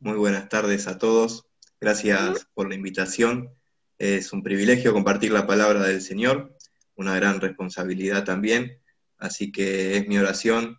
[0.00, 1.48] Muy buenas tardes a todos.
[1.80, 3.50] Gracias por la invitación.
[3.98, 6.56] Es un privilegio compartir la palabra del Señor,
[6.94, 8.80] una gran responsabilidad también.
[9.16, 10.78] Así que es mi oración,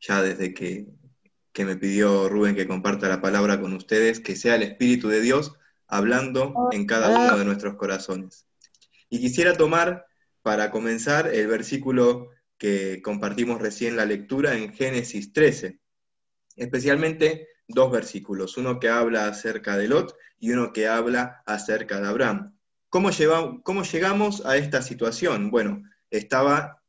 [0.00, 0.88] ya desde que,
[1.52, 5.20] que me pidió Rubén que comparta la palabra con ustedes, que sea el Espíritu de
[5.20, 5.52] Dios
[5.86, 8.44] hablando en cada uno de nuestros corazones.
[9.08, 10.04] Y quisiera tomar
[10.42, 15.78] para comenzar el versículo que compartimos recién la lectura en Génesis 13,
[16.56, 22.08] especialmente dos versículos, uno que habla acerca de Lot y uno que habla acerca de
[22.08, 22.58] Abraham.
[22.88, 23.10] ¿Cómo,
[23.62, 25.50] ¿Cómo llegamos a esta situación?
[25.50, 26.82] Bueno, estaba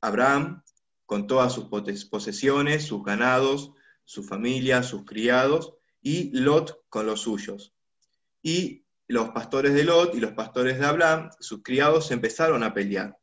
[0.00, 0.62] Abraham
[1.04, 3.72] con todas sus posesiones, sus ganados,
[4.04, 7.74] su familia, sus criados, y Lot con los suyos.
[8.42, 13.18] Y los pastores de Lot y los pastores de Abraham, sus criados, empezaron a pelear.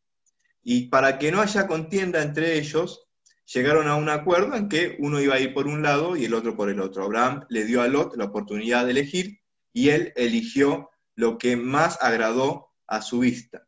[0.61, 3.06] Y para que no haya contienda entre ellos,
[3.53, 6.33] llegaron a un acuerdo en que uno iba a ir por un lado y el
[6.33, 7.03] otro por el otro.
[7.03, 9.39] Abraham le dio a Lot la oportunidad de elegir
[9.73, 13.67] y él eligió lo que más agradó a su vista.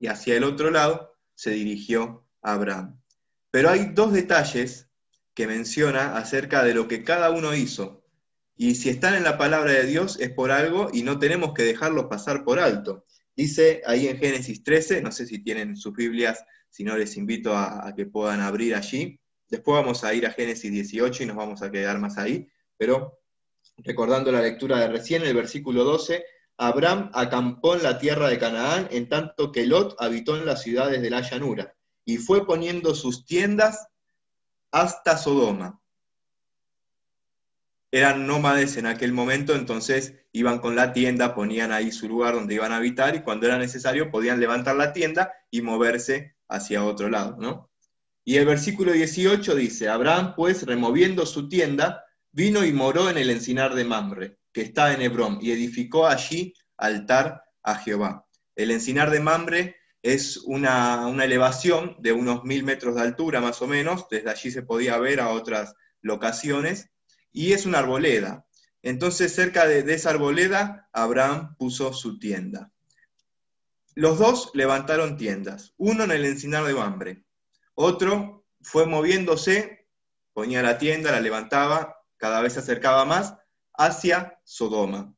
[0.00, 3.00] Y hacia el otro lado se dirigió Abraham.
[3.50, 4.88] Pero hay dos detalles
[5.34, 8.04] que menciona acerca de lo que cada uno hizo.
[8.56, 11.62] Y si están en la palabra de Dios es por algo y no tenemos que
[11.62, 13.04] dejarlos pasar por alto.
[13.36, 17.56] Dice ahí en Génesis 13, no sé si tienen sus Biblias si no les invito
[17.56, 19.18] a, que puedan abrir allí.
[19.48, 23.18] Después vamos a ir a Génesis 18 y nos vamos a quedar más ahí, pero
[23.78, 26.24] recordando la lectura de recién, el versículo 12,
[26.58, 31.00] Abraham acampó en la tierra de Canaán, en tanto que Lot habitó en las ciudades
[31.00, 31.74] de la llanura,
[32.04, 33.88] y fue poniendo sus tiendas
[34.70, 35.80] hasta Sodoma.
[37.90, 42.54] Eran nómades en aquel momento, entonces iban con la tienda, ponían ahí su lugar donde
[42.54, 47.08] iban a habitar, y cuando era necesario podían levantar la tienda y moverse hacia otro
[47.08, 47.70] lado, ¿no?
[48.24, 53.30] Y el versículo 18 dice, Abraham pues removiendo su tienda, vino y moró en el
[53.30, 58.26] encinar de Mamre, que está en Hebrón, y edificó allí altar a Jehová.
[58.54, 63.66] El encinar de Mamre es una, elevación de unos mil metros de altura más o
[63.66, 66.90] menos, desde allí se podía ver a otras locaciones,
[67.32, 68.46] y es una arboleda.
[68.82, 72.72] Entonces cerca de, de esa arboleda Abraham puso su tienda.
[73.98, 77.24] Los dos levantaron tiendas, uno en el encinar de Mambre,
[77.74, 79.88] otro fue moviéndose,
[80.32, 83.34] ponía la tienda, la levantaba, cada vez se acercaba más
[83.76, 85.12] hacia Sodoma.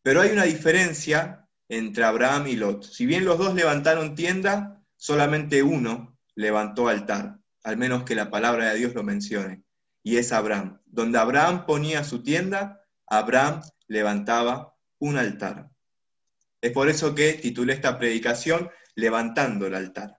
[0.00, 2.84] Pero hay una diferencia entre Abraham y Lot.
[2.84, 8.70] Si bien los dos levantaron tienda, solamente uno levantó altar, al menos que la palabra
[8.70, 9.62] de Dios lo mencione,
[10.02, 10.80] y es Abraham.
[10.86, 15.68] Donde Abraham ponía su tienda, Abraham levantaba un altar.
[16.66, 20.18] Es por eso que titulé esta predicación Levantando el altar.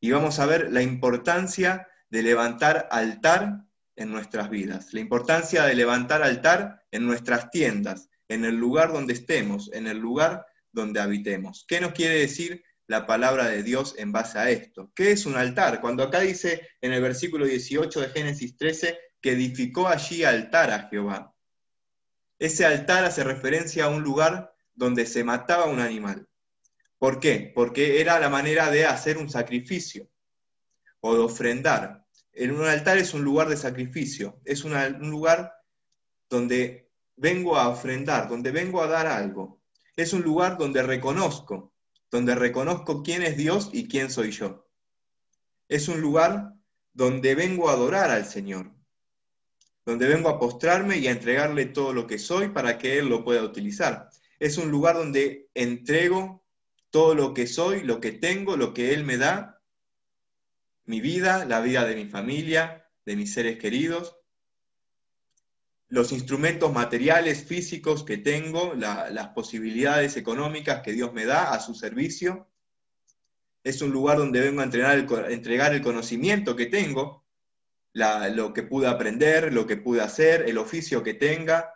[0.00, 3.60] Y vamos a ver la importancia de levantar altar
[3.94, 9.12] en nuestras vidas, la importancia de levantar altar en nuestras tiendas, en el lugar donde
[9.12, 11.64] estemos, en el lugar donde habitemos.
[11.68, 14.90] ¿Qué nos quiere decir la palabra de Dios en base a esto?
[14.96, 15.80] ¿Qué es un altar?
[15.80, 20.88] Cuando acá dice en el versículo 18 de Génesis 13 que edificó allí altar a
[20.88, 21.32] Jehová.
[22.40, 26.26] Ese altar hace referencia a un lugar donde se mataba un animal.
[26.98, 27.52] ¿Por qué?
[27.54, 30.08] Porque era la manera de hacer un sacrificio
[31.00, 32.06] o de ofrendar.
[32.32, 34.72] En un altar es un lugar de sacrificio, es un
[35.10, 35.52] lugar
[36.28, 39.60] donde vengo a ofrendar, donde vengo a dar algo.
[39.96, 41.72] Es un lugar donde reconozco,
[42.10, 44.66] donde reconozco quién es Dios y quién soy yo.
[45.68, 46.54] Es un lugar
[46.92, 48.72] donde vengo a adorar al Señor,
[49.84, 53.24] donde vengo a postrarme y a entregarle todo lo que soy para que Él lo
[53.24, 54.10] pueda utilizar
[54.44, 56.44] es un lugar donde entrego
[56.90, 59.62] todo lo que soy, lo que tengo, lo que Él me da,
[60.84, 64.18] mi vida, la vida de mi familia, de mis seres queridos,
[65.88, 71.74] los instrumentos materiales, físicos que tengo, las posibilidades económicas que Dios me da a su
[71.74, 72.46] servicio.
[73.62, 77.24] Es un lugar donde vengo a entregar el, conocimiento que tengo,
[77.94, 81.72] lo que pude aprender, lo que pude hacer, el oficio que tenga,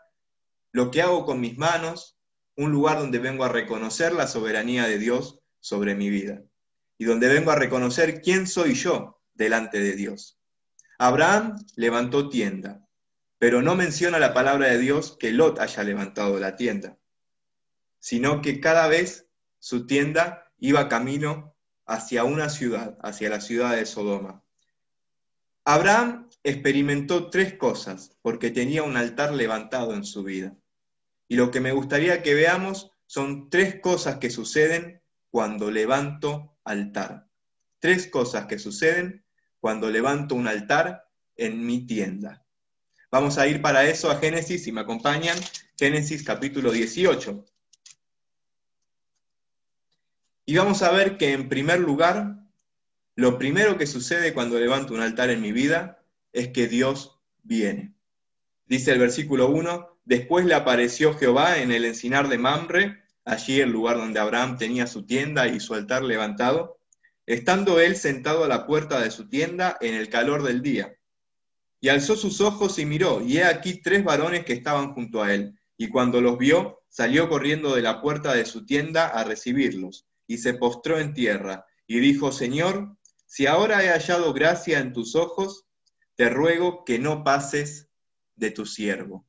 [0.71, 2.18] lo que hago con mis manos,
[2.59, 6.43] un lugar donde vengo a reconocer la soberanía de Dios sobre mi vida
[6.99, 10.41] y donde vengo a reconocer quién soy yo delante de Dios.
[10.99, 12.85] Abraham levantó tienda,
[13.39, 16.99] pero no menciona la palabra de Dios que Lot haya levantado la tienda,
[18.01, 19.29] sino que cada vez
[19.61, 21.55] su tienda iba camino
[21.87, 24.43] hacia una ciudad, hacia la ciudad de Sodoma.
[25.65, 30.57] Abraham experimentó tres cosas porque tenía un altar levantado en su vida.
[31.29, 37.29] Y lo que me gustaría que veamos son tres cosas que suceden cuando levanto altar.
[37.79, 39.25] Tres cosas que suceden
[39.61, 42.45] cuando levanto un altar en mi tienda.
[43.11, 45.39] Vamos a ir para eso a Génesis, si me acompañan,
[45.79, 47.45] Génesis capítulo 18.
[50.47, 52.39] Y vamos a ver que en primer lugar,
[53.15, 56.03] lo primero que sucede cuando levanto un altar en mi vida
[56.33, 57.98] es que Dios viene.
[58.69, 63.71] Dice el versículo 1, después le apareció Jehová en el encinar de Mamre, allí el
[63.71, 66.79] lugar donde Abraham tenía su tienda y su altar levantado,
[67.25, 70.95] estando él sentado a la puerta de su tienda en el calor del día.
[71.81, 75.33] Y alzó sus ojos y miró, y he aquí tres varones que estaban junto a
[75.33, 75.59] él.
[75.79, 80.39] Y cuando los vio, salió corriendo de la puerta de su tienda a recibirlos, y
[80.39, 85.65] se postró en tierra, y dijo, Señor, si ahora he hallado gracia en tus ojos,
[86.17, 87.88] te ruego que no pases
[88.39, 89.27] de tu siervo.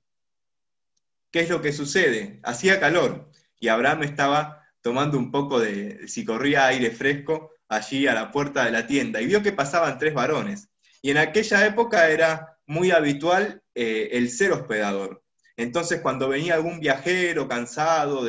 [1.31, 2.39] ¿Qué es lo que sucede?
[2.43, 3.29] Hacía calor,
[3.59, 8.65] y Abraham estaba tomando un poco de, si corría aire fresco, allí a la puerta
[8.65, 10.69] de la tienda, y vio que pasaban tres varones.
[11.01, 15.23] Y en aquella época era muy habitual eh, el ser hospedador.
[15.57, 18.25] Entonces, cuando venía algún viajero cansado,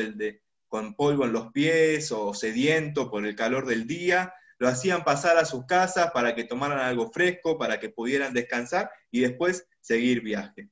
[0.69, 5.39] con polvo en los pies o sediento por el calor del día, lo hacían pasar
[5.39, 10.21] a sus casas para que tomaran algo fresco, para que pudieran descansar y después seguir
[10.21, 10.71] viaje.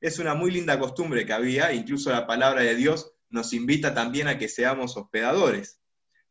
[0.00, 4.28] Es una muy linda costumbre que había, incluso la palabra de Dios nos invita también
[4.28, 5.80] a que seamos hospedadores.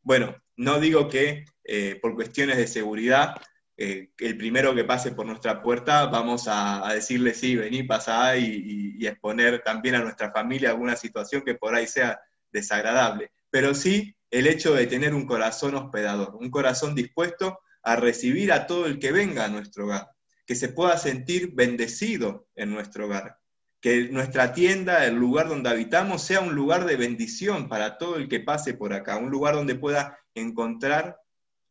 [0.02, 3.36] Bueno, no digo que eh, por cuestiones de seguridad
[3.82, 8.98] eh, el primero que pase por nuestra puerta, vamos a, decirle sí, vení, pasá y,
[9.00, 12.20] y, exponer también a nuestra familia alguna situación que por ahí sea
[12.52, 13.32] desagradable.
[13.50, 18.68] Pero sí el hecho de tener un corazón hospedador, un corazón dispuesto a recibir a
[18.68, 20.10] todo el que venga a nuestro hogar,
[20.50, 23.40] que se pueda sentir bendecido en nuestro hogar,
[23.80, 28.28] que nuestra tienda, el lugar donde habitamos, sea un lugar de bendición para todo el
[28.28, 31.22] que pase por acá, un lugar donde pueda encontrar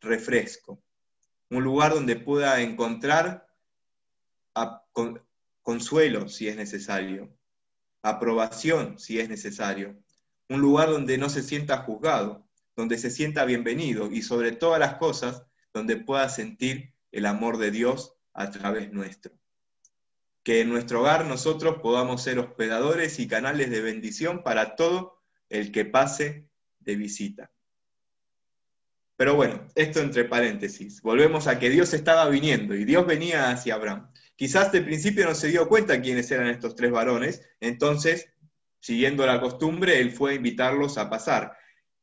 [0.01, 0.81] refresco,
[1.51, 3.49] un lugar donde pueda encontrar
[5.63, 7.37] consuelo si es necesario,
[8.03, 9.99] aprobación si es necesario,
[10.49, 14.99] un lugar donde no se sienta juzgado, donde se sienta bienvenido y sobre todas las
[14.99, 15.43] cosas
[15.75, 19.33] donde pueda sentir el amor de Dios a través nuestro.
[20.45, 25.73] Que en nuestro hogar nosotros podamos ser hospedadores y canales de bendición para todo el
[25.73, 26.49] que pase
[26.79, 27.51] de visita.
[29.17, 31.03] Pero bueno, esto entre paréntesis.
[31.03, 34.13] Volvemos a que Dios estaba viniendo y Dios venía hacia Abraham.
[34.37, 38.29] Quizás de principio no se dio cuenta quiénes eran estos tres varones, entonces,
[38.79, 41.57] siguiendo la costumbre, él fue a invitarlos a pasar.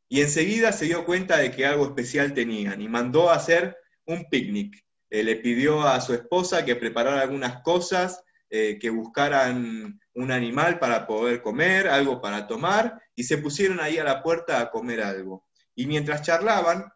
[0.09, 4.25] Y enseguida se dio cuenta de que algo especial tenían y mandó a hacer un
[4.29, 4.84] picnic.
[5.15, 10.77] Eh, le pidió a su esposa que preparara algunas cosas, eh, que buscaran un animal
[10.77, 15.01] para poder comer, algo para tomar, y se pusieron ahí a la puerta a comer
[15.01, 15.47] algo.
[15.73, 16.91] Y mientras charlaban,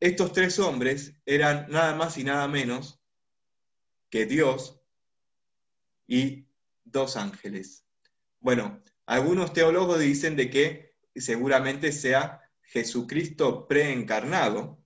[0.00, 3.00] estos tres hombres eran nada más y nada menos
[4.10, 4.80] que Dios
[6.08, 6.48] y
[6.82, 7.86] dos ángeles.
[8.40, 14.84] Bueno, algunos teólogos dicen de que seguramente sea Jesucristo preencarnado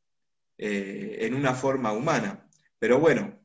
[0.62, 2.46] eh, en una forma humana.
[2.78, 3.40] Pero bueno,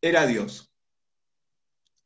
[0.00, 0.72] era Dios.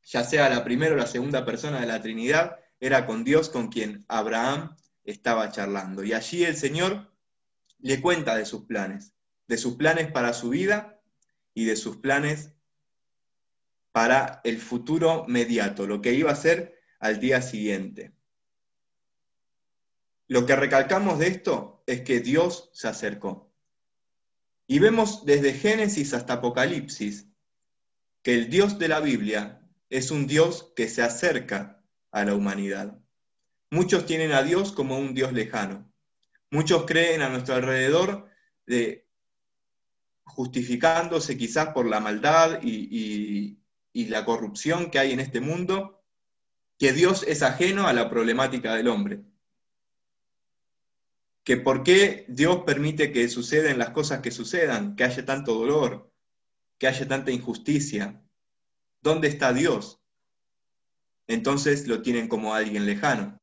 [0.02, 3.68] Ya sea la primera o la segunda persona de la Trinidad, era con Dios con
[3.68, 4.74] quien Abraham
[5.04, 6.02] estaba charlando.
[6.02, 7.12] Y allí el Señor
[7.80, 9.12] le cuenta de sus planes,
[9.46, 10.98] de sus planes para su vida
[11.52, 12.54] y de sus planes
[13.92, 18.14] para el futuro mediato, lo que iba a ser al día siguiente.
[20.28, 23.49] Lo que recalcamos de esto es que Dios se acercó.
[24.70, 27.26] Y vemos desde Génesis hasta Apocalipsis
[28.22, 32.96] que el Dios de la Biblia es un Dios que se acerca a la humanidad.
[33.72, 35.92] Muchos tienen a Dios como un Dios lejano.
[36.52, 38.28] Muchos creen a nuestro alrededor
[38.64, 39.08] de,
[40.22, 43.58] justificándose quizás por la maldad y,
[43.92, 46.00] y la corrupción que hay en este mundo,
[46.78, 49.20] que Dios es ajeno a la problemática del hombre.
[51.44, 56.12] Que por qué Dios permite que sucedan las cosas que sucedan, que haya tanto dolor,
[56.78, 58.22] que haya tanta injusticia.
[59.00, 60.00] ¿Dónde está Dios?
[61.26, 63.40] Entonces lo tienen como alguien lejano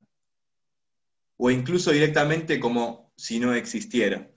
[1.37, 4.29] o incluso directamente como si no existiera.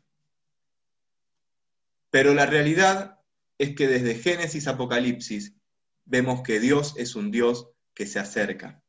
[2.11, 3.19] Pero la realidad
[3.59, 5.55] es que desde Génesis Apocalipsis
[6.05, 8.83] vemos que Dios es un Dios que se acerca.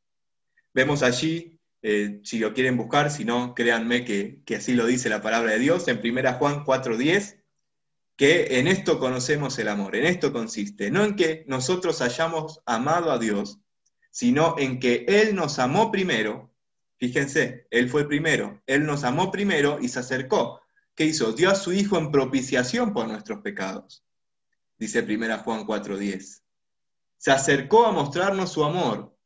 [0.74, 5.08] Vemos allí, eh, si lo quieren buscar, si no, créanme que, que así lo dice
[5.08, 7.42] la palabra de Dios, en 1 Juan 4.10,
[8.16, 13.10] que en esto conocemos el amor, en esto consiste, no en que nosotros hayamos amado
[13.10, 13.58] a Dios,
[14.10, 16.52] sino en que Él nos amó primero
[17.02, 20.60] Fíjense, Él fue primero, Él nos amó primero y se acercó.
[20.94, 21.32] ¿Qué hizo?
[21.32, 24.04] Dio a su Hijo en propiciación por nuestros pecados.
[24.78, 26.44] Dice 1 Juan 4:10.
[27.16, 29.18] se acercó a mostrarnos su amor,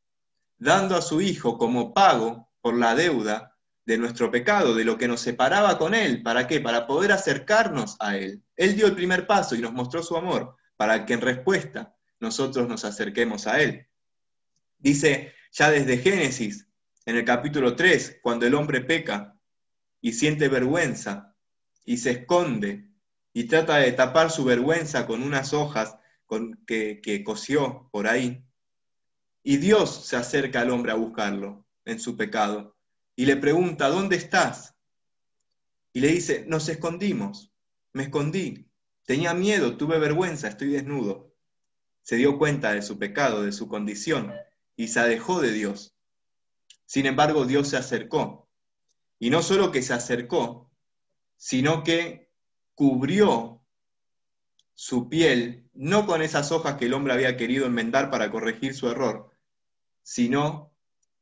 [0.57, 5.07] dando a su Hijo como pago por la deuda de nuestro pecado, de lo que
[5.07, 6.25] nos separaba con Él.
[6.25, 6.59] ¿Para qué?
[6.59, 8.43] Para poder acercarnos a Él.
[8.57, 12.69] Él dio el primer paso y nos mostró su amor, para que en respuesta nosotros
[12.69, 13.87] nos acerquemos a Él.
[14.79, 16.67] Dice ya desde Génesis,
[17.05, 19.37] en el capítulo 3, cuando el hombre peca
[20.01, 21.37] y siente vergüenza
[21.85, 22.89] y se esconde
[23.33, 25.99] y trata de tapar su vergüenza con unas hojas
[26.67, 27.25] que, que
[27.93, 28.45] por ahí.
[29.45, 32.77] Y Dios se acerca al hombre a buscarlo en su pecado
[33.17, 34.75] y le pregunta, ¿dónde estás?
[35.95, 37.51] Y le dice, nos escondimos,
[37.95, 38.71] me escondí,
[39.07, 41.35] tenía miedo, tuve vergüenza, estoy desnudo.
[42.03, 44.35] Se dio cuenta de su pecado, de su condición,
[44.77, 45.97] y se alejó de Dios.
[46.85, 48.49] Sin embargo, Dios se acercó.
[49.19, 50.71] Y no solo que se acercó,
[51.39, 52.31] sino que
[52.75, 53.65] cubrió
[54.75, 58.91] su piel, no con esas hojas que el hombre había querido enmendar para corregir su
[58.91, 59.31] error,
[60.03, 60.76] sino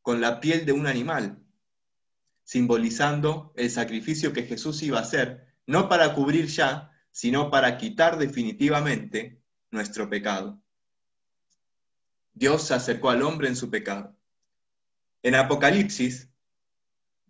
[0.05, 1.43] con la piel de un animal,
[2.43, 8.19] simbolizando el sacrificio que Jesús iba a hacer, no para cubrir ya, sino para quitar
[8.19, 10.61] definitivamente nuestro pecado.
[12.35, 14.15] Dios se acercó al hombre en su pecado.
[15.23, 16.29] En Apocalipsis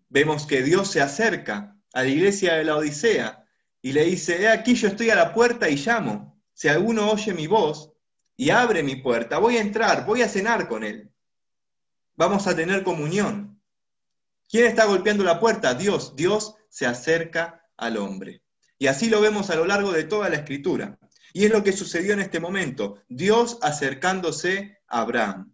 [0.09, 3.47] vemos que Dios se acerca a la iglesia de la Odisea
[3.83, 6.43] y le dice, he aquí yo estoy a la puerta y llamo.
[6.52, 7.93] Si alguno oye mi voz
[8.37, 11.13] y abre mi puerta, voy a entrar, voy a cenar con él.
[12.16, 13.61] Vamos a tener comunión.
[14.49, 15.75] ¿Quién está golpeando la puerta?
[15.75, 16.14] Dios.
[16.16, 18.42] Dios se acerca al hombre.
[18.78, 20.99] Y así lo vemos a lo largo de toda la escritura.
[21.33, 23.02] Y es lo que sucedió en este momento.
[23.09, 25.52] Dios acercándose a Abraham.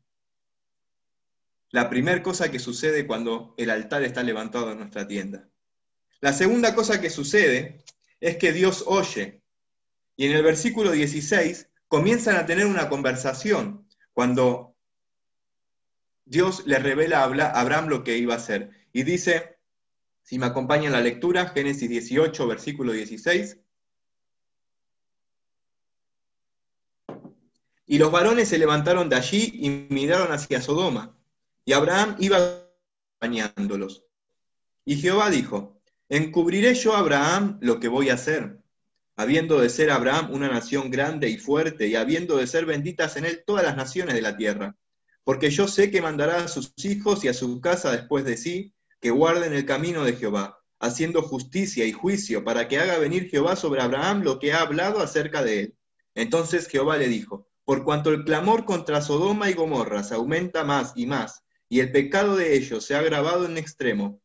[1.71, 5.49] La primera cosa que sucede cuando el altar está levantado en nuestra tienda.
[6.21, 7.85] La segunda cosa que sucede
[8.21, 9.43] es que Dios oye.
[10.17, 14.70] Y en el versículo 16 comienzan a tener una conversación cuando
[16.31, 18.71] Dios le revela a Abraham lo que iba a hacer.
[18.93, 19.59] Y dice,
[20.23, 23.59] si me acompañan la lectura, Génesis 18, versículo 16.
[27.85, 31.19] Y los varones se levantaron de allí y miraron hacia Sodoma.
[31.65, 32.39] Y Abraham iba
[33.19, 34.05] acompañándolos.
[34.85, 38.63] Y Jehová dijo, Encubriré yo a Abraham lo que voy a hacer,
[39.17, 43.25] habiendo de ser Abraham una nación grande y fuerte, y habiendo de ser benditas en
[43.25, 44.77] él todas las naciones de la tierra.
[45.31, 48.75] Porque yo sé que mandará a sus hijos y a su casa después de sí,
[49.01, 53.55] que guarden el camino de Jehová, haciendo justicia y juicio, para que haga venir Jehová
[53.55, 55.77] sobre Abraham lo que ha hablado acerca de él.
[56.17, 60.95] Entonces Jehová le dijo, por cuanto el clamor contra Sodoma y Gomorra se aumenta más
[60.97, 64.21] y más, y el pecado de ellos se ha agravado en extremo,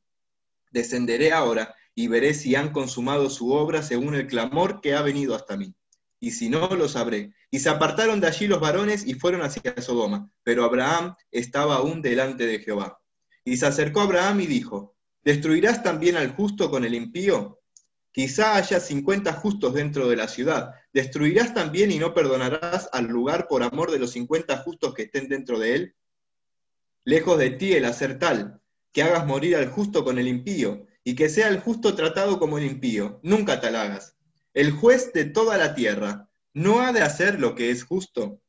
[0.72, 5.36] descenderé ahora y veré si han consumado su obra según el clamor que ha venido
[5.36, 5.76] hasta mí.
[6.20, 7.32] Y si no, lo sabré.
[7.56, 12.02] Y se apartaron de allí los varones y fueron hacia Sodoma, pero Abraham estaba aún
[12.02, 13.00] delante de Jehová.
[13.46, 17.62] Y se acercó Abraham y dijo, ¿destruirás también al justo con el impío?
[18.12, 20.74] Quizá haya cincuenta justos dentro de la ciudad.
[20.92, 25.30] ¿Destruirás también y no perdonarás al lugar por amor de los cincuenta justos que estén
[25.30, 25.96] dentro de él?
[27.06, 28.60] Lejos de ti el hacer tal,
[28.92, 32.58] que hagas morir al justo con el impío, y que sea el justo tratado como
[32.58, 33.22] el impío.
[33.24, 34.18] Nunca tal hagas.
[34.54, 36.25] El juez de toda la tierra,
[36.56, 38.42] ¿no ha de hacer lo que es justo?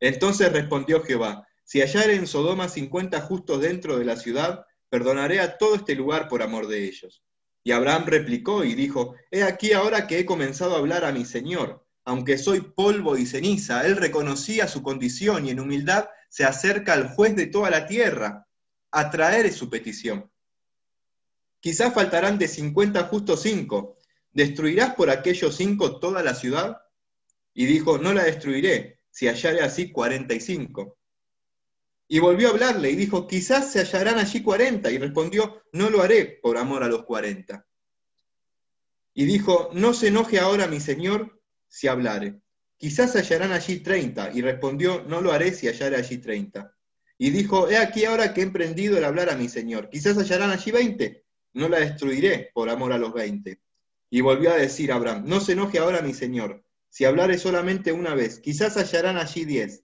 [0.00, 5.56] Entonces respondió Jehová, si hallare en Sodoma cincuenta justos dentro de la ciudad, perdonaré a
[5.56, 7.22] todo este lugar por amor de ellos.
[7.62, 11.24] Y Abraham replicó y dijo, He aquí ahora que he comenzado a hablar a mi
[11.24, 16.94] Señor, aunque soy polvo y ceniza, él reconocía su condición y en humildad se acerca
[16.94, 18.48] al juez de toda la tierra
[18.90, 20.28] atraer su petición.
[21.60, 23.98] Quizás faltarán de 50 justo cinco.
[24.32, 26.82] ¿Destruirás por aquellos cinco toda la ciudad?
[27.54, 30.98] Y dijo, no la destruiré, si hallare así 45.
[32.08, 34.90] Y volvió a hablarle y dijo, quizás se hallarán allí 40.
[34.90, 37.66] Y respondió, no lo haré por amor a los 40.
[39.14, 42.40] Y dijo, no se enoje ahora mi señor si hablare.
[42.76, 44.32] Quizás hallarán allí 30.
[44.34, 46.74] Y respondió, no lo haré si hallare allí 30.
[47.18, 49.88] Y dijo, he aquí ahora que he emprendido el hablar a mi Señor.
[49.88, 51.24] Quizás hallarán allí veinte.
[51.52, 53.60] No la destruiré por amor a los veinte.
[54.10, 56.64] Y volvió a decir Abraham, no se enoje ahora mi Señor.
[56.92, 59.82] Si hablare solamente una vez, quizás hallarán allí diez.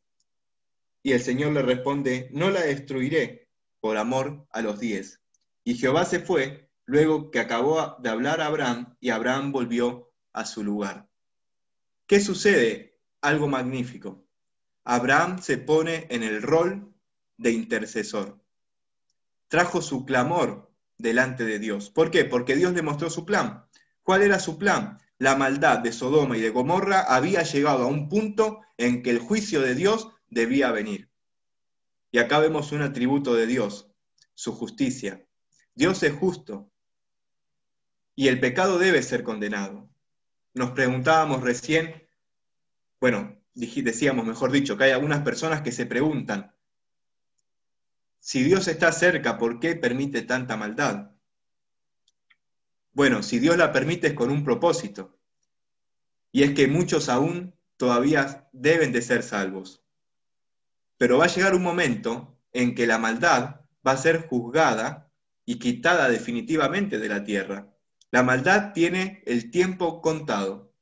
[1.03, 3.49] Y el Señor le responde, no la destruiré
[3.81, 5.23] por amor a los diez.
[5.65, 10.45] Y Jehová se fue luego que acabó de hablar a Abraham y Abraham volvió a
[10.45, 11.09] su lugar.
[12.07, 13.01] ¿Qué sucede?
[13.23, 14.27] Algo magnífico.
[14.85, 16.95] Abraham se pone en el rol
[17.39, 18.39] de intercesor.
[19.49, 21.89] Trajo su clamor delante de Dios.
[21.89, 22.27] ¿Por qué?
[22.27, 23.65] Porque Dios le mostró su plan.
[24.03, 24.99] ¿Cuál era su plan?
[25.19, 29.19] La maldad de Sodoma y de Gomorra había llegado a un punto en que el
[29.19, 31.11] juicio de Dios debía venir.
[32.11, 33.91] Y acá vemos un atributo de Dios,
[34.35, 35.27] su justicia.
[35.75, 36.71] Dios es justo
[38.15, 39.89] y el pecado debe ser condenado.
[40.55, 42.09] Nos preguntábamos recién,
[43.01, 46.55] bueno, decíamos, mejor dicho, que hay algunas personas que se preguntan,
[48.21, 51.13] si Dios está cerca, ¿por qué permite tanta maldad?
[52.99, 55.17] Bueno, si Dios la permite es con un propósito,
[56.33, 59.85] y es que muchos aún todavía deben de ser salvos.
[60.97, 65.13] Pero va a llegar un momento en que la maldad va a ser juzgada
[65.45, 67.73] y quitada definitivamente de la tierra.
[68.11, 70.75] La maldad tiene el tiempo contado.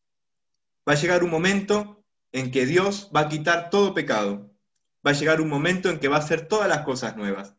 [0.89, 4.51] Va a llegar un momento en que Dios va a quitar todo pecado.
[5.07, 7.57] Va a llegar un momento en que va a hacer todas las cosas nuevas.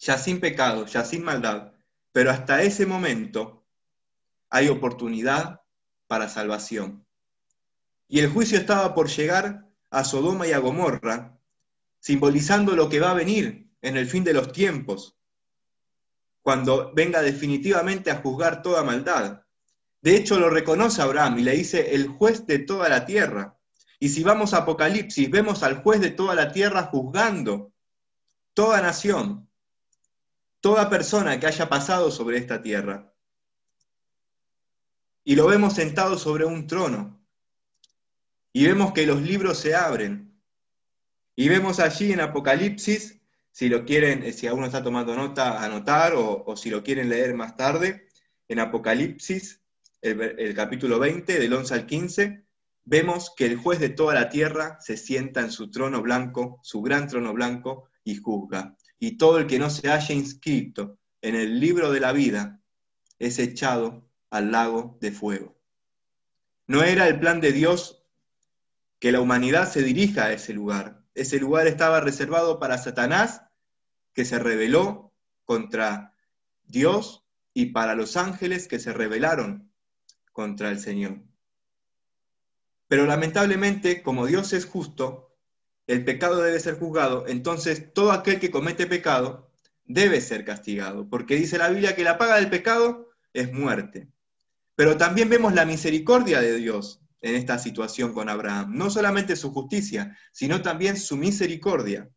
[0.00, 1.73] Ya sin pecado, ya sin maldad.
[2.14, 3.66] Pero hasta ese momento
[4.48, 5.62] hay oportunidad
[6.06, 7.04] para salvación.
[8.06, 11.36] Y el juicio estaba por llegar a Sodoma y a Gomorra,
[11.98, 15.16] simbolizando lo que va a venir en el fin de los tiempos,
[16.40, 19.42] cuando venga definitivamente a juzgar toda maldad.
[20.00, 23.58] De hecho, lo reconoce Abraham y le dice el juez de toda la tierra.
[23.98, 27.72] Y si vamos a Apocalipsis, vemos al juez de toda la tierra juzgando
[28.52, 29.48] toda nación,
[30.64, 33.12] toda persona que haya pasado sobre esta tierra.
[35.22, 37.22] Y lo vemos sentado sobre un trono.
[38.50, 40.40] Y vemos que los libros se abren.
[41.36, 43.20] Y vemos allí en Apocalipsis,
[43.52, 47.34] si lo quieren, eh, si alguno está tomando nota, anotar, o, si lo quieren leer
[47.34, 48.08] más tarde,
[48.48, 49.60] en Apocalipsis,
[50.00, 52.46] el, el capítulo 20, del 11 al 15,
[52.84, 56.80] vemos que el juez de toda la tierra se sienta en su trono blanco, su
[56.80, 58.78] gran trono blanco, y juzga.
[59.04, 62.62] Y todo el que no se haya inscrito en el libro de la vida
[63.18, 65.60] es echado al lago de fuego.
[66.66, 68.02] No era el plan de Dios
[68.98, 71.04] que la humanidad se dirija a ese lugar.
[71.12, 73.42] Ese lugar estaba reservado para Satanás,
[74.14, 75.12] que se rebeló
[75.44, 76.14] contra
[76.62, 79.70] Dios, y para los ángeles que se rebelaron
[80.32, 81.22] contra el Señor.
[82.88, 85.33] Pero lamentablemente, como Dios es justo,
[85.86, 89.50] el pecado debe ser juzgado, entonces todo aquel que comete pecado
[89.84, 94.08] debe ser castigado, porque dice la Biblia que la paga del pecado es muerte.
[94.76, 98.72] Pero también vemos la misericordia de Dios en esta situación con Abraham.
[98.74, 102.10] No solamente su justicia, sino también su misericordia.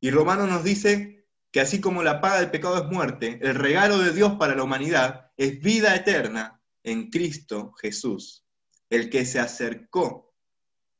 [0.00, 3.98] Y Romano nos dice que así como la paga del pecado es muerte, el regalo
[3.98, 8.44] de Dios para la humanidad es vida eterna en Cristo Jesús,
[8.90, 10.34] el que se acercó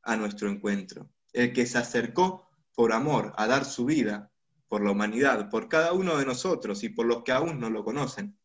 [0.03, 4.31] a nuestro encuentro, el que se acercó por amor a dar su vida
[4.69, 7.85] por la humanidad, por cada uno de nosotros y por los que aún no lo
[7.85, 8.39] conocen.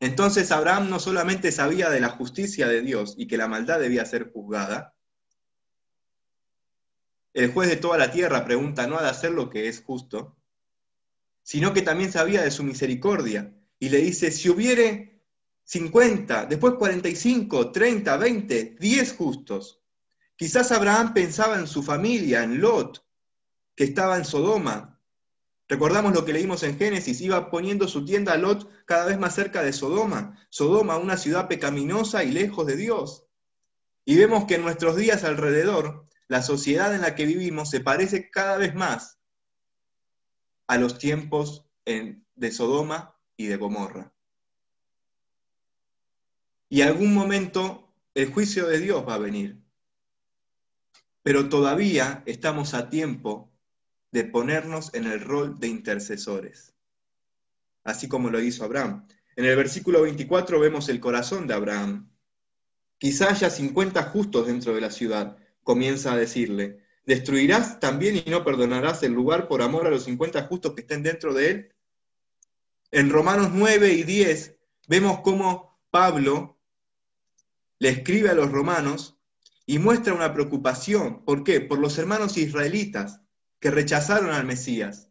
[0.00, 4.04] Entonces Abraham no solamente sabía de la justicia de Dios y que la maldad debía
[4.04, 4.94] ser juzgada,
[7.32, 10.36] el juez de toda la tierra pregunta no ha de hacer lo que es justo,
[11.42, 15.22] sino que también sabía de su misericordia y le dice, si hubiere
[15.64, 19.83] 50, después 45, 30, 20, 10 justos,
[20.36, 23.04] quizás Abraham pensaba en su familia, en Lot,
[23.74, 24.94] que estaba en Sodoma,
[25.66, 29.34] Recordamos lo que leímos en Génesis, iba poniendo su tienda a Lot cada vez más
[29.34, 30.38] cerca de Sodoma.
[30.50, 33.26] Sodoma, una ciudad pecaminosa y lejos de Dios.
[34.04, 38.30] Y vemos que en nuestros días alrededor, la sociedad en la que vivimos se parece
[38.30, 39.18] cada vez más
[40.66, 44.12] a los tiempos de Sodoma y de Gomorra.
[46.68, 49.63] Y algún momento el juicio de Dios va a venir.
[51.24, 53.50] Pero todavía estamos a tiempo
[54.12, 56.74] de ponernos en el rol de intercesores,
[57.82, 59.08] así como lo hizo Abraham.
[59.34, 62.10] En el versículo 24 vemos el corazón de Abraham.
[62.98, 66.84] Quizá haya 50 justos dentro de la ciudad, comienza a decirle.
[67.06, 71.02] ¿Destruirás también y no perdonarás el lugar por amor a los 50 justos que estén
[71.02, 71.72] dentro de él?
[72.90, 74.56] En Romanos 9 y 10
[74.88, 76.60] vemos cómo Pablo
[77.78, 79.13] le escribe a los romanos
[79.66, 81.24] y muestra una preocupación.
[81.24, 81.60] ¿Por qué?
[81.60, 83.20] Por los hermanos israelitas
[83.60, 85.08] que rechazaron al Mesías.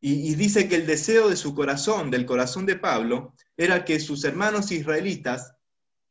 [0.00, 4.24] Y, dice que el deseo de su corazón, del corazón de Pablo, era que sus
[4.24, 5.54] hermanos israelitas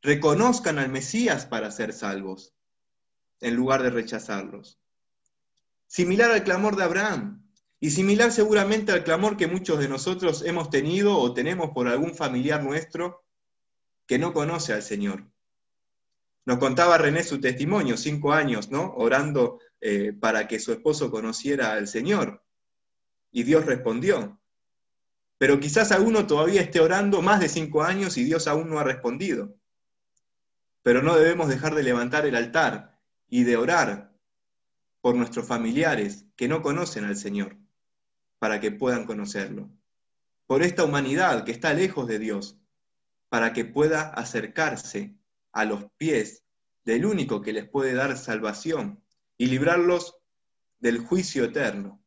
[0.02, 2.54] reconozcan al Mesías para ser salvos,
[3.40, 4.78] en lugar de rechazarlos.
[5.86, 7.48] Similar al clamor de Abraham,
[7.80, 12.14] y similar seguramente al clamor que muchos de nosotros hemos tenido o tenemos por algún
[12.14, 13.24] familiar nuestro
[14.06, 15.24] que no conoce al Señor.
[16.48, 18.94] Nos contaba René su testimonio, cinco años, ¿no?
[18.94, 22.42] Orando eh, para que su esposo conociera al Señor.
[23.30, 24.40] Y Dios respondió.
[25.36, 28.82] Pero quizás alguno todavía esté orando más de cinco años y Dios aún no ha
[28.84, 29.58] respondido.
[30.82, 34.14] Pero no debemos dejar de levantar el altar y de orar
[35.02, 37.58] por nuestros familiares que no conocen al Señor,
[38.38, 39.68] para que puedan conocerlo.
[40.46, 42.56] Por esta humanidad que está lejos de Dios,
[43.28, 45.17] para que pueda acercarse
[45.58, 46.44] a los pies
[46.84, 49.02] del único que les puede dar salvación
[49.36, 50.16] y librarlos
[50.78, 52.00] del juicio eterno.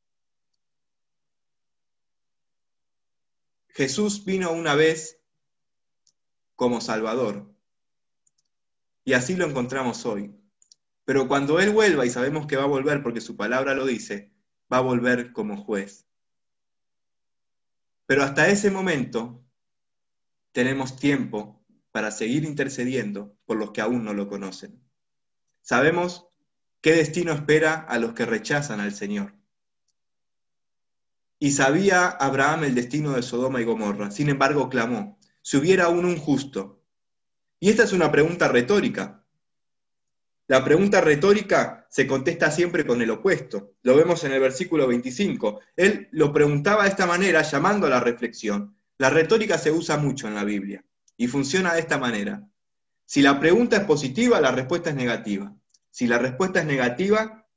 [3.67, 5.19] Jesús vino una vez
[6.55, 7.53] como Salvador
[9.03, 10.33] y así lo encontramos hoy.
[11.03, 14.31] Pero cuando Él vuelva, y sabemos que va a volver porque su palabra lo dice,
[14.71, 16.07] va a volver como juez.
[18.05, 19.43] Pero hasta ese momento
[20.53, 21.60] tenemos tiempo
[21.91, 24.81] para seguir intercediendo por los que aún no lo conocen.
[25.61, 26.27] Sabemos
[26.81, 29.33] qué destino espera a los que rechazan al Señor.
[31.37, 36.05] Y sabía Abraham el destino de Sodoma y Gomorra, sin embargo clamó, si hubiera aún
[36.05, 36.83] un justo.
[37.59, 39.23] Y esta es una pregunta retórica.
[40.47, 43.75] La pregunta retórica se contesta siempre con el opuesto.
[43.83, 45.61] Lo vemos en el versículo 25.
[45.75, 48.75] Él lo preguntaba de esta manera, llamando a la reflexión.
[48.97, 50.83] La retórica se usa mucho en la Biblia
[51.21, 52.49] y funciona de esta manera.
[53.05, 55.55] Si la pregunta es positiva, la respuesta es negativa.
[55.91, 57.47] Si la respuesta es negativa,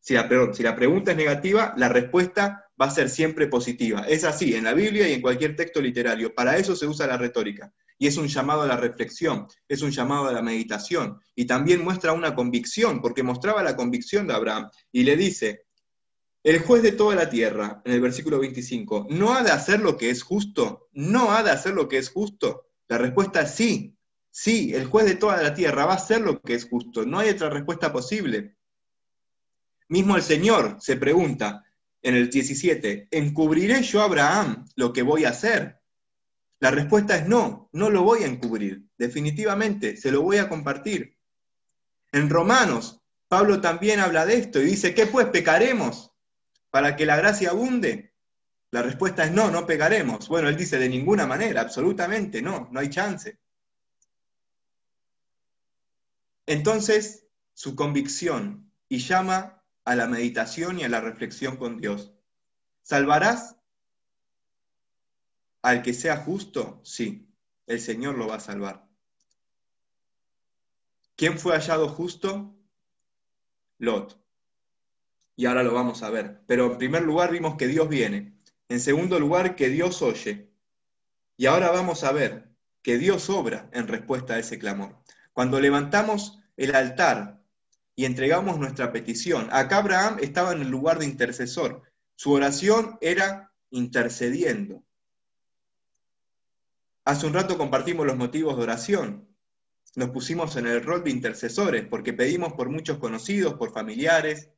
[0.00, 4.00] si la, perdón, si la pregunta es negativa, la respuesta va a ser siempre positiva.
[4.08, 6.34] Es así en la Biblia y en cualquier texto literario.
[6.34, 7.72] Para eso se usa la retórica.
[7.96, 11.20] Y es un llamado a la reflexión, es un llamado a la meditación.
[11.36, 14.68] Y también muestra una convicción, porque mostraba la convicción de Abraham.
[14.90, 15.66] Y le dice,
[16.42, 19.96] el juez de toda la tierra, en el versículo 25, ¿no ha de hacer lo
[19.96, 20.88] que es justo?
[20.90, 22.71] ¿No ha de hacer lo que es justo?
[22.88, 23.96] La respuesta es sí.
[24.30, 27.04] Sí, el juez de toda la tierra va a hacer lo que es justo.
[27.04, 28.56] No hay otra respuesta posible.
[29.88, 31.64] Mismo el Señor se pregunta
[32.00, 35.80] en el 17, ¿encubriré yo a Abraham lo que voy a hacer?
[36.60, 38.84] La respuesta es no, no lo voy a encubrir.
[38.96, 41.18] Definitivamente, se lo voy a compartir.
[42.10, 46.12] En Romanos, Pablo también habla de esto y dice, ¿qué pues pecaremos?
[46.72, 48.11] para que la gracia abunde?
[48.72, 50.28] La respuesta es no, no pegaremos.
[50.28, 53.38] Bueno, él dice de ninguna manera, absolutamente no, no hay chance.
[56.46, 62.12] Entonces, su convicción y llama a la meditación y a la reflexión con Dios.
[62.82, 63.56] ¿Salvarás
[65.62, 66.80] al que sea justo?
[66.82, 67.28] Sí,
[67.66, 68.88] el Señor lo va a salvar.
[71.14, 72.54] ¿Quién fue hallado justo?
[73.78, 74.22] Lot
[75.36, 76.42] y ahora lo vamos a ver.
[76.46, 78.32] Pero en primer lugar vimos que Dios viene.
[78.72, 80.50] En segundo lugar, que Dios oye.
[81.36, 82.48] Y ahora vamos a ver
[82.80, 84.96] que Dios obra en respuesta a ese clamor.
[85.34, 87.38] Cuando levantamos el altar
[87.94, 91.82] y entregamos nuestra petición, acá Abraham estaba en el lugar de intercesor.
[92.16, 94.82] Su oración era intercediendo.
[97.04, 99.28] Hace un rato compartimos los motivos de oración.
[99.96, 104.48] Nos pusimos en el rol de intercesores porque pedimos por muchos conocidos, por familiares,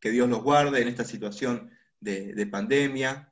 [0.00, 1.70] que Dios los guarde en esta situación
[2.00, 3.27] de, pandemia.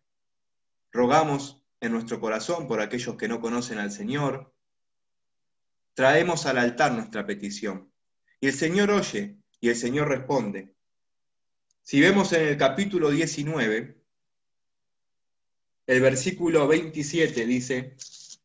[0.97, 4.55] Rogamos en nuestro corazón por aquellos que no conocen al Señor.
[5.93, 7.93] Traemos al altar nuestra petición.
[8.41, 10.75] Y el Señor oye y el Señor responde.
[11.83, 14.03] Si vemos en el capítulo 19,
[15.87, 17.95] el versículo 27 dice,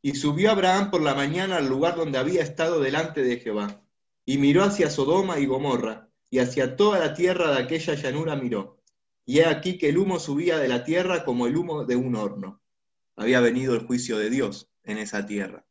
[0.02, 3.82] y subió Abraham por la mañana al lugar donde había estado delante de Jehová,
[4.26, 8.81] y miró hacia Sodoma y Gomorra, y hacia toda la tierra de aquella llanura miró.
[9.26, 12.16] Y he aquí que el humo subía de la tierra como el humo de un
[12.16, 12.62] horno.
[13.16, 15.66] Había venido el juicio de Dios en esa tierra.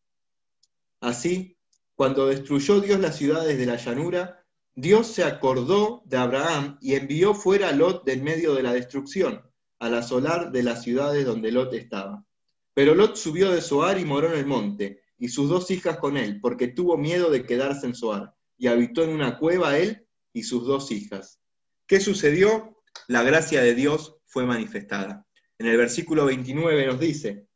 [1.01, 1.57] Así,
[1.95, 7.35] cuando destruyó Dios las ciudades de la llanura, Dios se acordó de Abraham y envió
[7.35, 9.43] fuera a Lot del medio de la destrucción,
[9.79, 12.25] al asolar de las ciudades donde Lot estaba.
[12.73, 16.17] Pero Lot subió de Soar y moró en el monte, y sus dos hijas con
[16.17, 20.45] él, porque tuvo miedo de quedarse en Soar, y habitó en una cueva él y
[20.45, 21.41] sus dos hijas.
[21.87, 22.80] ¿Qué sucedió?
[23.09, 25.27] La gracia de Dios fue manifestada.
[25.59, 27.47] En el versículo 29 nos dice,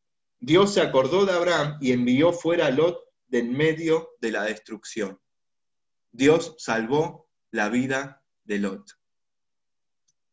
[0.40, 5.20] Dios se acordó de Abraham y envió fuera a Lot del medio de la destrucción.
[6.12, 8.98] Dios salvó la vida de Lot.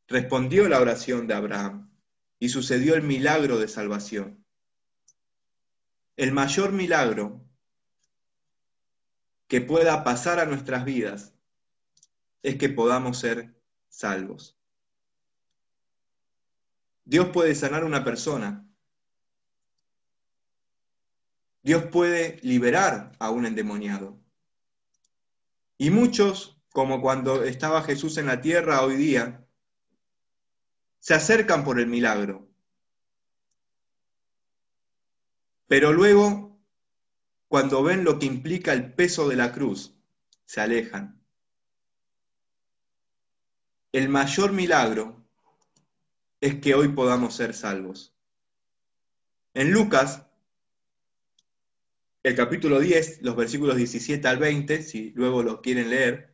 [0.07, 1.95] Respondió la oración de Abraham
[2.39, 4.45] y sucedió el milagro de salvación.
[6.17, 7.45] El mayor milagro
[9.47, 11.33] que pueda pasar a nuestras vidas
[12.43, 13.55] es que podamos ser
[13.89, 14.60] salvos.
[17.11, 18.65] Dios puede sanar a una persona.
[21.61, 24.17] Dios puede liberar a un endemoniado.
[25.77, 29.45] Y muchos, como cuando estaba Jesús en la tierra hoy día,
[30.99, 32.49] se acercan por el milagro.
[35.67, 36.63] Pero luego,
[37.49, 39.97] cuando ven lo que implica el peso de la cruz,
[40.45, 41.21] se alejan
[43.91, 45.20] el mayor milagro
[46.41, 48.13] es que hoy podamos ser salvos.
[49.53, 50.25] En Lucas,
[52.23, 56.33] el capítulo 10, los versículos 17 al 20, si luego lo quieren leer,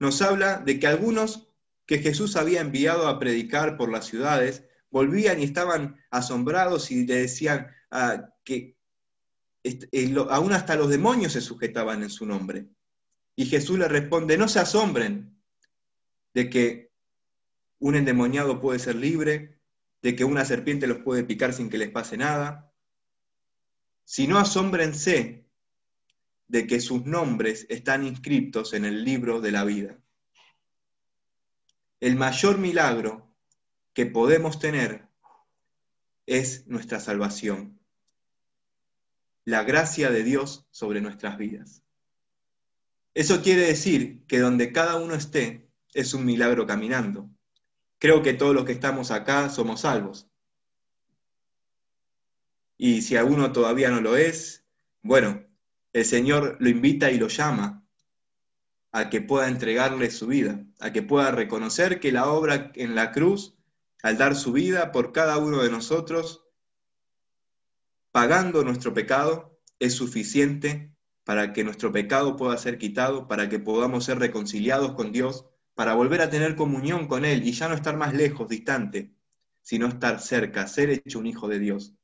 [0.00, 1.48] nos habla de que algunos
[1.86, 7.16] que Jesús había enviado a predicar por las ciudades volvían y estaban asombrados y le
[7.16, 8.76] decían ah, que
[9.62, 12.66] eh, aún hasta los demonios se sujetaban en su nombre.
[13.36, 15.36] Y Jesús le responde, no se asombren
[16.32, 16.93] de que
[17.84, 19.58] un endemoniado puede ser libre,
[20.00, 22.72] de que una serpiente los puede picar sin que les pase nada,
[24.04, 25.46] sino asómbrense
[26.48, 29.98] de que sus nombres están inscritos en el libro de la vida.
[32.00, 33.36] El mayor milagro
[33.92, 35.06] que podemos tener
[36.24, 37.78] es nuestra salvación,
[39.44, 41.82] la gracia de Dios sobre nuestras vidas.
[43.12, 47.28] Eso quiere decir que donde cada uno esté es un milagro caminando.
[48.04, 50.28] Creo que todos los que estamos acá somos salvos.
[52.76, 54.66] Y si alguno todavía no lo es,
[55.00, 55.46] bueno,
[55.94, 57.82] el Señor lo invita y lo llama
[58.92, 63.10] a que pueda entregarle su vida, a que pueda reconocer que la obra en la
[63.10, 63.56] cruz,
[64.02, 66.44] al dar su vida por cada uno de nosotros,
[68.12, 74.04] pagando nuestro pecado, es suficiente para que nuestro pecado pueda ser quitado, para que podamos
[74.04, 77.96] ser reconciliados con Dios, para volver a tener comunión con Él y ya no estar
[77.96, 79.12] más lejos, distante,
[79.60, 81.94] sino estar cerca, ser hecho un hijo de Dios.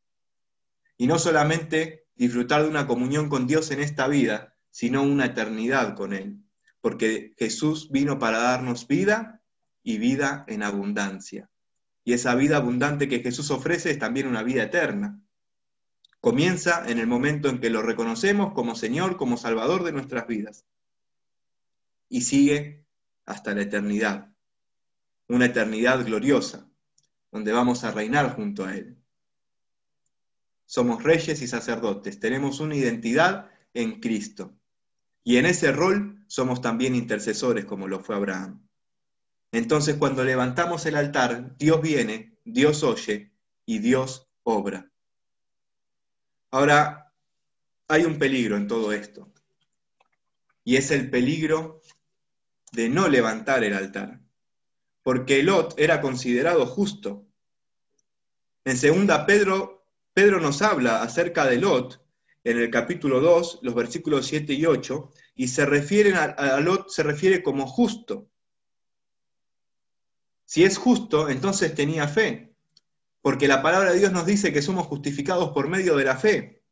[0.96, 5.94] Y no solamente disfrutar de una comunión con Dios en esta vida, sino una eternidad
[5.94, 6.38] con Él.
[6.80, 9.42] Porque Jesús vino para darnos vida
[9.83, 11.50] y vida en abundancia.
[12.04, 15.20] Y esa vida abundante que Jesús ofrece es también una vida eterna.
[16.20, 20.66] Comienza en el momento en que lo reconocemos como Señor, como Salvador de nuestras vidas.
[22.09, 22.85] Y sigue
[23.26, 24.33] hasta la eternidad.
[25.28, 26.68] Una eternidad gloriosa,
[27.30, 28.96] donde vamos a reinar junto a Él.
[30.66, 34.56] Somos reyes y sacerdotes, tenemos una identidad en Cristo.
[35.22, 38.66] Y en ese rol somos también intercesores, como lo fue Abraham.
[39.52, 43.33] Entonces, cuando levantamos el altar, Dios viene, Dios oye
[43.66, 44.90] y Dios obra.
[46.52, 47.12] Ahora,
[47.88, 49.33] hay un peligro en todo esto,
[50.62, 51.80] y es el peligro
[52.72, 54.20] de no levantar el altar,
[55.02, 57.26] porque Lot era considerado justo.
[58.64, 62.04] En segunda Pedro, Pedro nos habla acerca de Lot
[62.44, 67.02] en el capítulo 2, los versículos 7 y 8, y se refieren a, Lot, se
[67.02, 68.28] refiere como justo.
[70.44, 72.50] Si es justo, entonces tenía fe
[73.22, 76.62] porque la palabra de Dios nos dice que somos justificados por medio de la fe.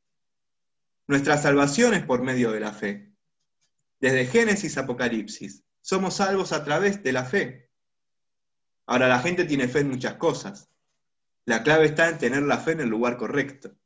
[1.06, 3.12] Nuestra salvación es por medio de la fe.
[4.00, 7.70] Desde Génesis Apocalipsis, somos salvos a través de la fe.
[8.86, 10.70] Ahora, la gente tiene fe en muchas cosas.
[11.44, 13.76] La clave está en tener la fe en el lugar correcto.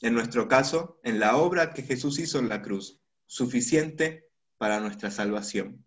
[0.00, 5.10] En nuestro caso, en la obra que Jesús hizo en la cruz, suficiente para nuestra
[5.10, 5.84] salvación.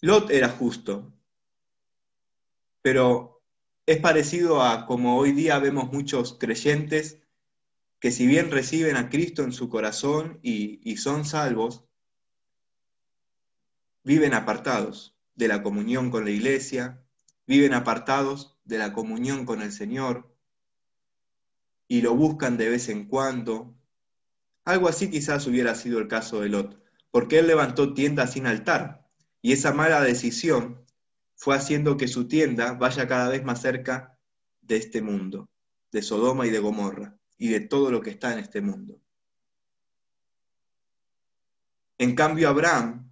[0.00, 1.12] Lot era justo,
[2.80, 3.42] pero
[3.84, 7.20] es parecido a como hoy día vemos muchos creyentes
[7.98, 11.84] que si bien reciben a Cristo en su corazón y, son salvos,
[14.02, 17.02] viven apartados de la comunión con la iglesia,
[17.46, 20.34] viven apartados de la comunión con el Señor
[21.88, 23.74] y lo buscan de vez en cuando.
[24.64, 29.08] Algo así quizás hubiera sido el caso de Lot, porque él levantó tienda sin altar
[29.42, 30.84] y esa mala decisión
[31.34, 34.18] fue haciendo que su tienda vaya cada vez más cerca
[34.60, 35.48] de este mundo,
[35.90, 39.00] de Sodoma y de Gomorra, y de todo lo que está en este mundo.
[41.96, 43.09] En cambio, Abraham,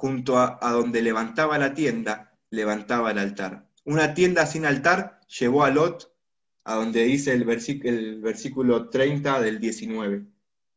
[0.00, 3.68] junto a, donde levantaba la tienda, levantaba el altar.
[3.84, 6.10] Una tienda sin altar llevó a Lot
[6.64, 7.46] a donde dice el,
[7.84, 10.24] el versículo 30 del 19.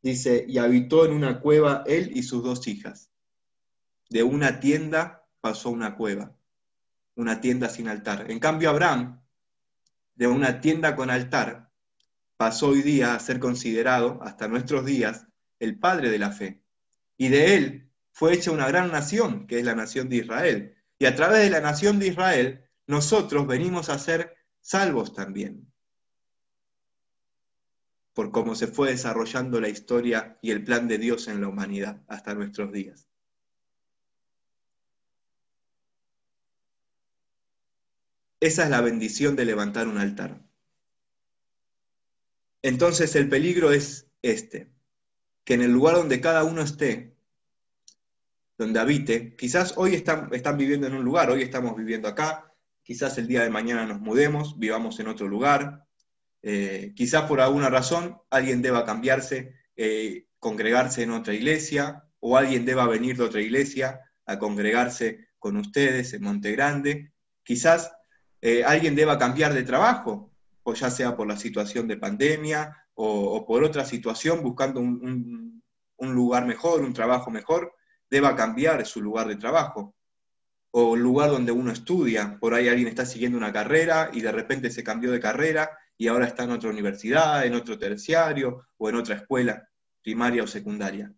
[0.02, 3.12] Dice, y habitó en una cueva él y sus dos hijas.
[4.10, 6.36] De una tienda pasó una cueva,
[7.16, 8.30] una tienda sin altar.
[8.30, 9.22] En cambio, Abraham,
[10.16, 11.72] de una tienda con altar,
[12.36, 15.28] pasó hoy día a ser considerado, hasta nuestros días,
[15.60, 16.62] el padre de la fe.
[17.16, 20.78] Y de él fue hecha una gran nación, que es la nación de Israel.
[21.00, 25.74] Y a través de la nación de Israel, nosotros venimos a ser salvos también.
[28.14, 32.04] Por cómo se fue desarrollando la historia y el plan de Dios en la humanidad
[32.08, 33.08] hasta nuestros días.
[38.40, 40.40] Esa es la bendición de levantar un altar.
[42.62, 44.72] Entonces el peligro es este,
[45.44, 47.13] que en el lugar donde cada uno esté,
[48.58, 49.36] donde habite.
[49.36, 53.50] Quizás hoy están, viviendo en un lugar, hoy estamos viviendo acá, quizás el día de
[53.50, 55.86] mañana nos mudemos, vivamos en otro lugar.
[56.42, 62.66] Eh, quizás por alguna razón alguien deba cambiarse, eh, congregarse en otra iglesia, o alguien
[62.66, 67.12] deba venir de otra iglesia a congregarse con ustedes en Monte Grande.
[67.44, 67.92] Quizás
[68.42, 73.46] eh, alguien deba cambiar de trabajo, o ya sea por la situación de pandemia o,
[73.46, 75.62] por otra situación, buscando un,
[75.98, 77.74] lugar mejor, un trabajo mejor,
[78.14, 79.96] deba cambiar su lugar de trabajo.
[80.70, 84.32] O el lugar donde uno estudia, por ahí alguien está siguiendo una carrera y de
[84.32, 88.88] repente se cambió de carrera y ahora está en otra universidad, en otro terciario o
[88.88, 89.68] en otra escuela,
[90.04, 91.12] primaria o secundaria.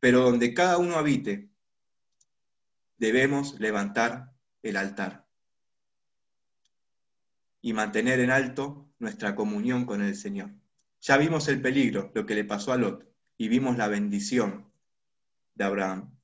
[0.00, 1.50] Pero donde cada uno habite,
[2.96, 5.26] debemos levantar el altar
[7.60, 10.52] y mantener en alto nuestra comunión con el Señor.
[11.02, 14.65] Ya vimos el peligro, lo que le pasó a Lot, y vimos la bendición
[15.56, 16.16] de Abraham.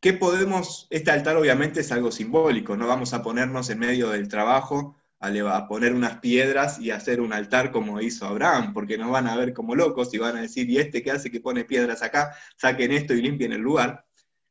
[0.00, 0.88] ¿Qué podemos?
[0.90, 5.68] Este altar obviamente es algo simbólico, no vamos a ponernos en medio del trabajo a,
[5.68, 9.52] poner unas piedras y hacer un altar como hizo Abraham, porque nos van a ver
[9.52, 12.34] como locos y van a decir, ¿y este qué hace que pone piedras acá?
[12.56, 14.06] Saquen esto y limpien el lugar.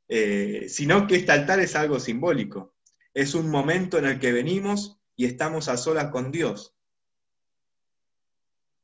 [0.08, 2.76] Eh, sino que este altar es algo simbólico.
[3.14, 6.76] Es un momento en el que venimos y estamos a solas con Dios.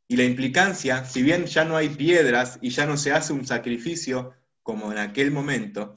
[0.08, 3.46] Y la implicancia, si bien ya no hay piedras y ya no se hace un
[3.46, 4.34] sacrificio
[4.65, 5.93] como en aquel momento,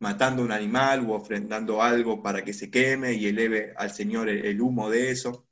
[0.00, 4.60] matando un animal o ofrendando algo para que se queme y eleve al Señor el,
[4.60, 5.46] humo de eso.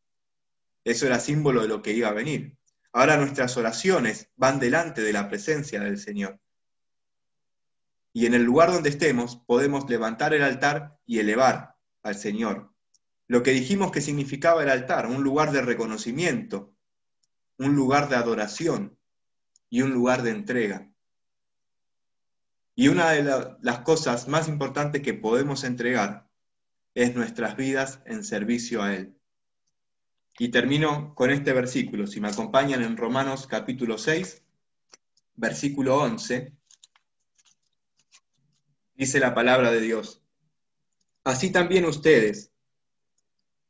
[0.83, 2.59] Eso era símbolo de lo que iba a venir.
[2.93, 6.41] Ahora nuestras oraciones van delante de la presencia del Señor.
[8.13, 12.75] Y en el lugar donde estemos podemos levantar el altar y elevar al Señor.
[13.29, 16.75] Lo que dijimos que significaba el altar, un lugar de reconocimiento,
[17.59, 18.99] un lugar de adoración
[19.71, 20.94] y un lugar de entrega.
[22.75, 26.29] Y una de las cosas más importantes que podemos entregar
[26.95, 29.17] es nuestras vidas en servicio a Él.
[30.39, 34.43] Y termino con este versículo, si me acompañan en Romanos capítulo 6,
[35.37, 36.53] versículo 11,
[38.95, 40.23] dice la palabra de Dios.
[41.23, 42.53] Así también ustedes,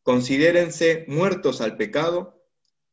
[0.02, 2.42] considérense muertos al pecado,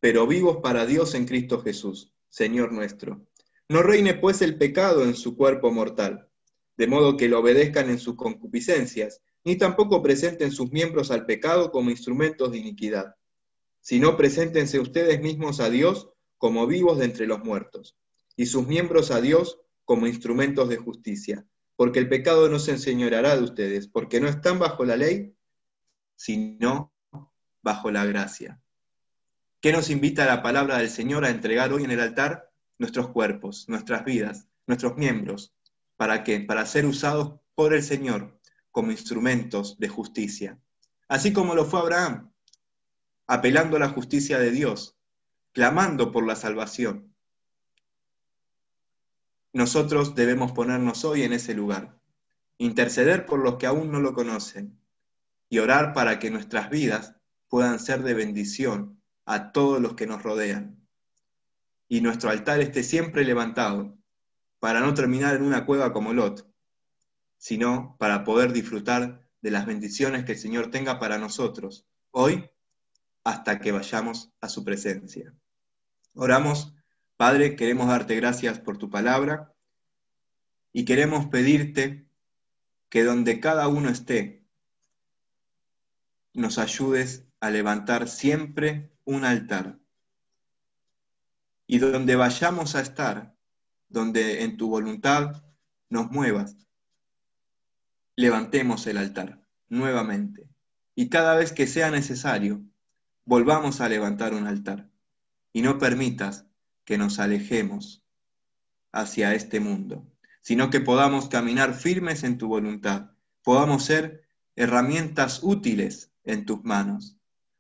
[0.02, 3.26] pero vivos para Dios en Cristo Jesús, Señor nuestro.
[3.72, 6.28] No reine pues el pecado en su cuerpo mortal,
[6.76, 11.72] de modo que lo obedezcan en sus concupiscencias, ni tampoco presenten sus miembros al pecado
[11.72, 13.16] como instrumentos de iniquidad,
[13.80, 17.96] sino preséntense ustedes mismos a Dios como vivos de entre los muertos,
[18.36, 21.46] y sus miembros a Dios como instrumentos de justicia,
[21.78, 25.34] porque el pecado no se enseñoreará de ustedes, porque no están bajo la ley,
[26.18, 26.92] sino
[27.62, 28.60] bajo la gracia.
[29.62, 32.51] ¿Qué nos invita la palabra del Señor a entregar hoy en el altar?
[32.82, 35.54] Nuestros cuerpos, nuestras vidas, nuestros miembros.
[35.98, 36.40] ¿Para qué?
[36.40, 38.40] Para ser usados por el Señor
[38.72, 40.60] como instrumentos de justicia.
[41.08, 42.32] Así como lo fue Abraham,
[43.28, 44.98] apelando a la justicia de Dios,
[45.52, 47.14] clamando por la salvación.
[49.54, 52.00] Nosotros debemos ponernos hoy en ese lugar,
[52.58, 54.82] interceder por los que aún no lo conocen
[55.50, 57.14] y orar para que nuestras vidas
[57.48, 60.81] puedan ser de bendición a todos los que nos rodean
[61.92, 63.98] y nuestro altar esté siempre levantado,
[64.60, 66.50] para no terminar en una cueva como Lot,
[67.38, 72.50] sino para poder disfrutar de las bendiciones que el Señor tenga para nosotros, hoy
[73.26, 75.34] hasta que vayamos a su presencia.
[76.14, 76.74] Oramos,
[77.18, 79.54] Padre, queremos darte gracias por tu palabra
[80.72, 82.08] y queremos pedirte
[82.88, 84.46] que donde cada uno esté,
[86.32, 89.82] nos ayudes a levantar siempre un altar
[91.72, 93.34] y donde vayamos a estar,
[93.88, 95.42] donde en tu voluntad
[95.88, 96.58] nos muevas,
[98.18, 100.50] levantemos el altar nuevamente.
[100.96, 102.62] Y cada vez que sea necesario,
[103.24, 104.90] volvamos a levantar un altar.
[105.54, 106.46] Y no permitas
[106.84, 108.04] que nos alejemos
[108.92, 110.06] hacia este mundo,
[110.42, 113.12] sino que podamos caminar firmes en tu voluntad,
[113.44, 117.16] podamos ser herramientas útiles en tus manos,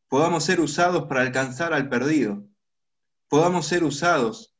[0.09, 2.50] podamos ser usados para alcanzar al perdido,
[3.31, 4.53] podamos ser usados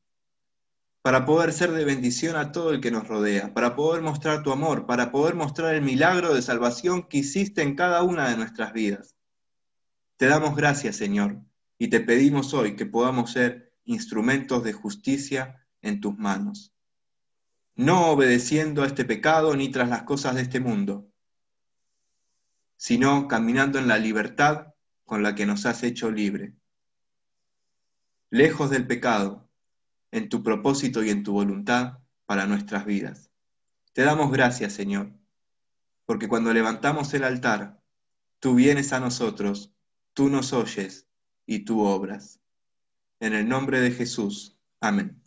[1.02, 4.54] para poder ser de bendición a todo el que nos rodea, para poder mostrar tu
[4.54, 8.72] amor, para poder mostrar el milagro de salvación que hiciste en cada una de nuestras
[8.72, 9.18] vidas.
[10.16, 11.42] Te damos gracias, Señor,
[11.78, 16.74] y te pedimos hoy que podamos ser instrumentos de justicia en tus manos,
[17.76, 21.12] no obedeciendo a este pecado ni tras las cosas de este mundo,
[22.78, 24.68] sino caminando en la libertad
[25.04, 26.56] con la que nos has hecho libre
[28.32, 29.48] lejos del pecado,
[30.10, 33.30] en tu propósito y en tu voluntad para nuestras vidas.
[33.94, 35.12] Te damos gracias, Señor,
[36.06, 37.82] porque cuando levantamos el altar,
[38.40, 39.74] tú vienes a nosotros,
[40.14, 41.08] tú nos oyes
[41.46, 42.40] y tú obras.
[43.20, 44.58] En el nombre de Jesús.
[44.80, 45.21] Amén.